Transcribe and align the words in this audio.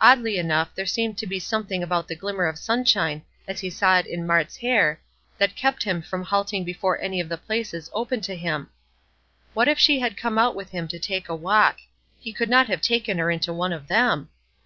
Oddly 0.00 0.38
enough 0.38 0.74
there 0.74 0.86
seemed 0.86 1.18
to 1.18 1.26
be 1.26 1.38
something 1.38 1.82
about 1.82 2.08
the 2.08 2.16
glimmer 2.16 2.46
of 2.46 2.56
sunshine 2.58 3.22
as 3.46 3.60
he 3.60 3.68
saw 3.68 3.98
it 3.98 4.06
in 4.06 4.26
Mart's 4.26 4.56
hair 4.56 5.02
that 5.36 5.54
kept 5.54 5.82
him 5.82 6.00
from 6.00 6.22
halting 6.22 6.64
before 6.64 6.98
any 6.98 7.20
of 7.20 7.28
the 7.28 7.36
places 7.36 7.90
open 7.92 8.22
to 8.22 8.34
him. 8.34 8.70
What 9.52 9.68
if 9.68 9.78
she 9.78 10.00
had 10.00 10.16
come 10.16 10.38
out 10.38 10.54
with 10.56 10.70
him 10.70 10.88
to 10.88 10.98
take 10.98 11.28
a 11.28 11.36
walk; 11.36 11.76
he 12.18 12.32
could 12.32 12.48
not 12.48 12.68
have 12.68 12.80
taken 12.80 13.18
her 13.18 13.30
into 13.30 13.52
one 13.52 13.74
of 13.74 13.86
them! 13.88 14.30